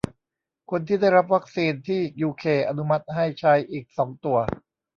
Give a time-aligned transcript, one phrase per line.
[0.71, 4.37] คนที่ได้รับวัคซีนที่ยูเคอนุมัติให้ใช้อีกสองตัว